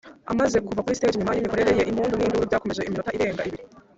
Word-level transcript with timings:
amaze 0.31 0.57
kuva 0.65 0.83
kuri 0.83 0.97
stage 0.99 1.17
nyuma 1.17 1.35
yimikorere 1.35 1.71
ye 1.77 1.83
impundu 1.91 2.13
ninduru 2.15 2.47
byakomeje 2.49 2.81
iminota 2.83 3.15
irenga 3.15 3.47
ibiri. 3.49 3.65